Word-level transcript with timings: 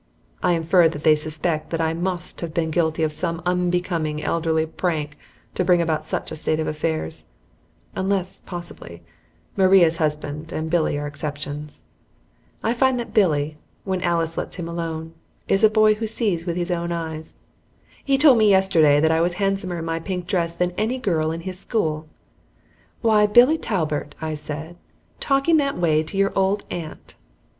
I 0.41 0.53
infer 0.53 0.87
that 0.89 1.03
they 1.03 1.13
suspect 1.13 1.69
that 1.69 1.79
I 1.79 1.93
must 1.93 2.41
have 2.41 2.55
been 2.55 2.71
guilty 2.71 3.03
of 3.03 3.11
some 3.13 3.39
unbecoming 3.45 4.19
elderly 4.23 4.65
prank 4.65 5.15
to 5.53 5.63
bring 5.63 5.79
about 5.79 6.07
such 6.07 6.31
a 6.31 6.35
state 6.35 6.59
of 6.59 6.65
affairs, 6.65 7.27
unless, 7.95 8.41
possibly, 8.47 9.03
Maria's 9.55 9.97
husband 9.97 10.51
and 10.51 10.71
Billy 10.71 10.97
are 10.97 11.05
exceptions. 11.05 11.83
I 12.63 12.73
find 12.73 12.99
that 12.99 13.13
Billy, 13.13 13.57
when 13.83 14.01
Alice 14.01 14.39
lets 14.39 14.55
him 14.55 14.67
alone, 14.67 15.13
is 15.47 15.63
a 15.63 15.69
boy 15.69 15.93
who 15.93 16.07
sees 16.07 16.47
with 16.47 16.55
his 16.55 16.71
own 16.71 16.91
eyes. 16.91 17.41
He 18.03 18.17
told 18.17 18.39
me 18.39 18.49
yesterday 18.49 18.99
that 18.99 19.11
I 19.11 19.21
was 19.21 19.35
handsomer 19.35 19.77
in 19.77 19.85
my 19.85 19.99
pink 19.99 20.25
dress 20.25 20.55
than 20.55 20.71
any 20.79 20.97
girl 20.97 21.31
in 21.31 21.41
his 21.41 21.59
school. 21.59 22.07
"Why, 23.01 23.27
Billy 23.27 23.59
Talbert!" 23.59 24.15
I 24.19 24.33
said, 24.33 24.77
"talking 25.19 25.57
that 25.57 25.77
way 25.77 26.01
to 26.01 26.17
your 26.17 26.33
old 26.35 26.65
aunt!" 26.71 27.13